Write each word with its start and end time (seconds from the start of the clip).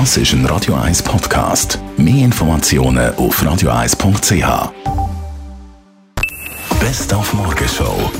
Das 0.00 0.16
ist 0.16 0.32
ein 0.32 0.44
Radio 0.46 0.74
1 0.74 1.04
Podcast. 1.04 1.78
Mehr 1.96 2.24
Informationen 2.24 3.14
auf 3.14 3.40
radio1.ch. 3.40 4.72
Best 6.80 7.14
auf 7.14 7.32
Morgenshow. 7.32 8.10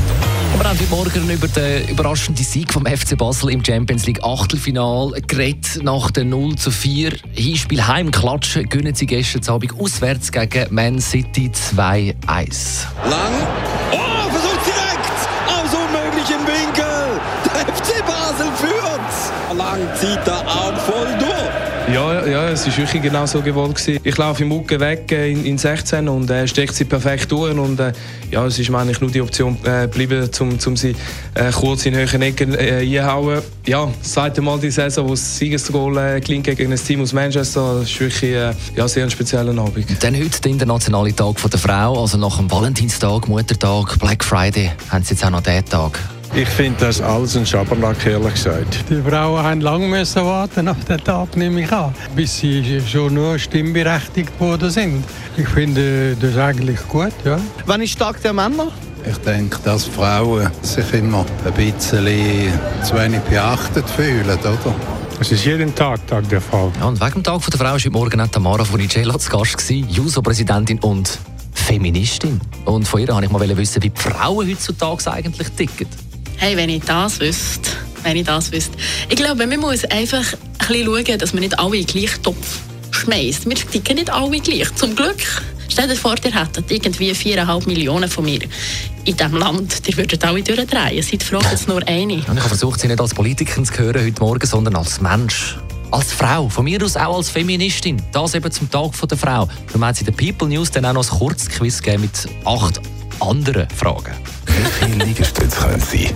Wir 0.57 0.69
haben 0.69 0.79
heute 0.79 0.85
Morgen 0.89 1.31
über 1.31 1.49
den 1.49 1.89
überraschenden 1.89 2.45
Sieg 2.45 2.73
vom 2.73 2.87
FC 2.87 3.19
Basel 3.19 3.51
im 3.51 3.65
Champions 3.65 4.07
League 4.07 4.23
Achtelfinal 4.23 5.11
geredet. 5.27 5.83
Nach 5.83 6.13
dem 6.13 6.29
0 6.29 6.55
zu 6.55 6.71
4 6.71 7.15
Hinspiel 7.33 7.85
Heimklatschen 7.85 8.69
gönnen 8.69 8.95
sie 8.95 9.07
gestern 9.07 9.43
Abend 9.53 9.75
auswärts 9.77 10.31
gegen 10.31 10.73
Man 10.73 11.01
City 11.01 11.51
2-1. 11.73 12.15
Lang. 13.11 13.33
Oh, 13.91 14.31
versucht 14.31 14.61
direkt 14.65 15.11
aus 15.49 15.75
unmöglichen 15.75 16.39
Winkel. 16.47 17.21
Der 17.45 17.75
FC 17.75 18.07
Basel 18.07 18.53
führt. 18.59 18.84
Lang 19.75 19.89
zieht 19.97 20.25
der 20.25 20.35
Arm 20.35 20.77
voll 20.77 21.09
durch. 21.19 21.93
Ja, 21.93 22.25
ja, 22.27 22.49
es 22.49 22.65
war 22.65 22.77
wirklich 22.77 23.03
genau 23.03 23.27
so 23.27 23.43
gewollt. 23.43 23.75
Gewesen. 23.75 24.01
Ich 24.05 24.17
laufe 24.17 24.45
im 24.45 24.49
Mucke 24.49 24.79
weg 24.79 25.11
äh, 25.11 25.33
in, 25.33 25.45
in 25.45 25.59
16 25.59 26.09
und 26.09 26.31
äh, 26.31 26.47
steckt 26.47 26.75
sie 26.77 26.85
perfekt 26.85 27.31
durch. 27.33 27.59
Und, 27.59 27.81
äh, 27.81 27.93
ja, 28.31 28.47
es 28.47 28.57
ist 28.59 28.71
mir 28.71 28.79
eigentlich 28.79 29.01
nur 29.01 29.11
die 29.11 29.21
Option 29.21 29.59
äh, 29.65 29.83
geblieben, 29.83 30.31
um, 30.39 30.57
um 30.65 30.77
sie 30.77 30.95
äh, 31.35 31.51
kurz 31.51 31.87
in 31.87 31.95
höheren 31.95 32.23
Ecken 32.23 32.55
äh, 32.55 32.79
einzuhauen. 32.83 33.43
Ja, 33.67 33.89
das 34.01 34.13
zweite 34.13 34.43
Mal 34.43 34.61
die 34.61 34.71
Saison, 34.71 35.07
wo 35.07 35.11
das 35.11 35.39
Siegesgoal 35.39 35.99
äh, 35.99 36.21
gelingt 36.21 36.45
gegen 36.45 36.73
ein 36.73 36.79
Team 36.79 37.03
aus 37.03 37.13
Manchester. 37.13 37.81
Das 37.81 37.91
ist 37.91 38.01
wirklich 38.01 38.23
äh, 38.33 38.53
ja, 38.77 38.87
sehr 38.87 39.03
ein 39.03 39.11
spezieller 39.11 39.59
Abend. 39.61 39.87
Dann 40.05 40.15
heute 40.15 40.41
der 40.41 40.51
internationale 40.53 41.15
Tag 41.15 41.37
der 41.51 41.59
Frau, 41.59 42.01
also 42.01 42.17
nach 42.17 42.37
dem 42.37 42.49
Valentinstag, 42.49 43.27
Muttertag, 43.27 43.99
Black 43.99 44.25
Friday, 44.25 44.71
haben 44.89 45.03
sie 45.03 45.15
jetzt 45.15 45.25
auch 45.25 45.31
noch 45.31 45.43
diesen 45.43 45.65
Tag. 45.65 45.99
Ich 46.37 46.49
finde 46.49 46.87
das 46.87 47.01
alles 47.01 47.37
ein 47.37 47.47
Schabernack, 47.47 48.05
ehrlich 48.07 48.35
gesagt. 48.35 48.85
Die 48.91 49.01
Frauen 49.01 49.41
haben 49.41 49.61
lange 49.61 49.87
müssen 49.87 50.25
warten 50.25 50.67
auf 50.67 50.85
den 50.85 50.99
Tag, 50.99 51.37
nehme 51.37 51.63
ich 51.63 51.71
an, 51.71 51.95
bis 52.17 52.39
sie 52.39 52.83
schon 52.85 53.15
nur 53.15 53.39
stimmberechtigt 53.39 54.33
worden 54.41 54.69
sind. 54.69 55.05
Ich 55.37 55.47
finde 55.47 56.17
das 56.21 56.37
eigentlich 56.37 56.81
gut, 56.89 57.13
ja. 57.25 57.39
Wann 57.67 57.83
ist 57.83 57.97
Tag 57.97 58.21
der 58.21 58.33
Männer? 58.33 58.73
Ich 59.09 59.17
denke, 59.19 59.59
dass 59.63 59.85
Frauen 59.85 60.51
sich 60.63 60.93
immer 60.95 61.25
ein 61.45 61.53
bisschen 61.53 62.53
zu 62.83 62.97
wenig 62.97 63.21
beachtet 63.21 63.89
fühlen, 63.89 64.25
oder? 64.25 64.75
Es 65.21 65.31
ist 65.31 65.45
jeden 65.45 65.73
Tag 65.73 66.05
Tag 66.09 66.29
der 66.29 66.41
Frau. 66.41 66.73
Ja, 66.81 66.87
und 66.87 67.01
wegen 67.01 67.13
dem 67.13 67.23
Tag 67.23 67.49
der 67.49 67.59
Frau 67.59 67.65
war 67.65 67.75
heute 67.75 67.91
Morgen 67.91 68.21
auch 68.21 68.27
Tamara 68.27 68.65
Funicello 68.65 69.17
zu 69.19 69.31
Gast, 69.31 69.71
JUSO-Präsidentin 69.71 70.81
und 70.81 71.17
Feministin. 71.53 72.41
Und 72.65 72.89
von 72.89 73.01
ihr 73.01 73.09
wollte 73.09 73.27
ich 73.27 73.31
mal 73.31 73.57
wissen, 73.57 73.81
wie 73.85 73.91
die 73.91 74.01
Frauen 74.01 74.49
heutzutage 74.49 75.13
eigentlich 75.13 75.49
ticken. 75.51 75.87
Hey, 76.37 76.57
wenn 76.57 76.69
ich 76.69 76.83
das 76.85 77.21
wüsste, 77.21 77.71
wenn 78.03 78.17
ich 78.17 78.25
das 78.25 78.53
wüsste. 78.53 78.77
Ich 79.09 79.17
glaube, 79.17 79.47
man 79.47 79.61
muss 79.61 79.85
einfach 79.85 80.25
ein 80.33 80.69
bisschen 80.69 80.87
schauen, 80.87 81.19
dass 81.19 81.33
man 81.33 81.43
nicht 81.43 81.59
alle 81.59 81.77
in 81.77 81.87
den 81.87 82.01
gleichen 82.01 82.23
Topf 82.23 82.61
schmeißt. 82.91 83.47
Wir 83.47 83.55
ticken 83.55 83.97
nicht 83.97 84.11
alle 84.11 84.41
gleich. 84.41 84.75
Zum 84.75 84.95
Glück. 84.95 85.17
Stell 85.69 85.89
dir 85.89 85.97
vor, 85.97 86.15
ihr 86.25 86.33
hättet 86.33 86.71
irgendwie 86.71 87.13
4,5 87.13 87.67
Millionen 87.67 88.09
von 88.09 88.25
mir 88.25 88.41
in 89.05 89.17
diesem 89.17 89.37
Land. 89.37 89.87
Die 89.87 89.97
würden 89.97 90.23
alle 90.23 90.43
durchdrehen. 90.43 91.03
Seid 91.03 91.23
froh, 91.23 91.39
dass 91.39 91.67
nur 91.67 91.87
eine. 91.89 92.15
Und 92.15 92.21
ich 92.21 92.29
habe 92.29 92.41
versucht, 92.41 92.81
sie 92.81 92.89
nicht 92.89 93.01
als 93.01 93.15
Politikerin 93.15 93.65
zu 93.65 93.77
hören 93.79 94.05
heute 94.05 94.21
Morgen, 94.21 94.47
sondern 94.47 94.77
als 94.77 95.01
Mensch. 95.01 95.59
Als 95.91 96.13
Frau, 96.13 96.49
von 96.49 96.65
mir 96.65 96.83
aus 96.83 96.97
auch 96.97 97.17
als 97.17 97.31
Feministin. 97.31 98.03
Das 98.13 98.35
eben 98.35 98.51
zum 98.51 98.71
Tag 98.71 98.93
der 99.09 99.19
Frau. 99.19 99.49
Wir 99.73 99.81
haben 99.81 99.97
in 99.97 100.05
der 100.05 100.13
People 100.13 100.49
News 100.49 100.71
dann 100.71 100.85
auch 100.87 100.93
noch 100.93 101.11
ein 101.11 101.19
Kurzquiz 101.19 101.83
gegeben 101.83 102.03
mit 102.03 102.29
acht 102.45 102.81
anderen 103.21 103.69
Fragen. 103.71 104.15
Wie 104.47 104.87
viele 104.87 105.05
Liegestütze 105.05 105.57
können 105.57 105.81
Sie? 105.81 106.11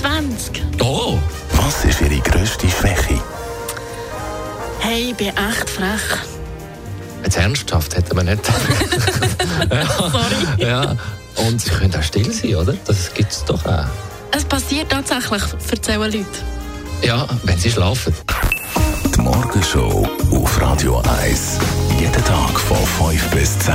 20. 0.00 0.62
Oh! 0.80 1.18
Was 1.52 1.84
ist 1.84 2.00
Ihre 2.00 2.20
grösste 2.20 2.68
Schwäche? 2.68 3.20
Hey, 4.78 5.10
ich 5.10 5.14
bin 5.16 5.28
echt 5.28 5.68
frech. 5.68 6.18
Jetzt 7.22 7.36
ernsthaft 7.36 7.94
hätten 7.94 8.16
wir 8.16 8.22
nicht. 8.22 8.40
Sorry. 9.98 10.56
ja. 10.58 10.96
Und 11.36 11.60
sie 11.60 11.70
können 11.70 11.94
auch 11.94 12.02
still 12.02 12.32
sein, 12.32 12.54
oder? 12.56 12.74
Das 12.86 13.12
gibt 13.12 13.30
es 13.30 13.44
doch 13.44 13.64
auch. 13.66 13.84
Es 14.32 14.44
passiert 14.44 14.90
tatsächlich, 14.90 15.42
erzählen 15.70 16.00
Leute. 16.00 16.24
Ja, 17.02 17.26
wenn 17.44 17.58
sie 17.58 17.70
schlafen. 17.70 18.14
Die 19.14 19.20
Morgenshow 19.20 20.08
auf 20.32 20.60
Radio 20.60 21.02
1. 21.22 21.58
Jeden 21.98 22.24
Tag 22.24 22.58
von 22.58 23.10
5 23.10 23.30
bis 23.30 23.58
10. 23.58 23.74